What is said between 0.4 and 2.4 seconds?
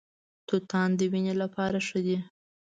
توتان د وینې لپاره ښه دي.